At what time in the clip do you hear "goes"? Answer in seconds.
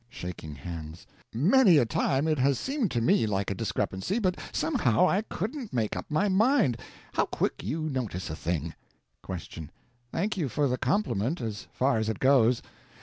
12.17-12.63